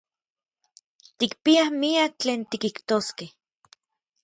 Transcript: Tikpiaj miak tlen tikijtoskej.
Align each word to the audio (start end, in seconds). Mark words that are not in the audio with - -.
Tikpiaj 1.17 1.67
miak 1.83 2.11
tlen 2.25 2.41
tikijtoskej. 2.51 3.29